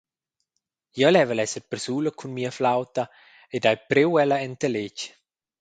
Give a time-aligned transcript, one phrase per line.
[0.99, 3.03] Jeu level esser persula cun mia flauta
[3.55, 4.97] ed hai priu ella enta letg.